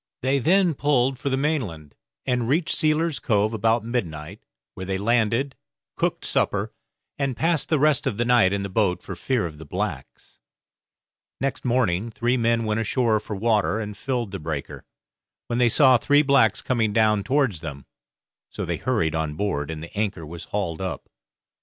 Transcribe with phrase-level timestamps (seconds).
[0.23, 1.93] They then pulled for the mainland,
[2.25, 4.41] and reached Sealer's Cove about midnight,
[4.73, 5.55] where they landed,
[5.95, 6.73] cooked supper,
[7.19, 10.39] and passed the rest of the night in the boat for fear of the blacks.
[11.39, 14.85] Next morning three men went ashore for water and filled the breaker,
[15.45, 17.85] when they saw three blacks coming down towards them;
[18.49, 21.09] so they hurried on board, and the anchor was hauled up.